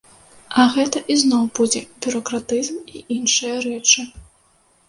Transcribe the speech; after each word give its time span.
А 0.61 0.63
гэта 0.75 1.01
ізноў 1.15 1.43
будзе 1.59 1.81
бюракратызм 2.05 2.81
і 3.01 3.05
іншыя 3.17 3.55
рэчы. 3.67 4.09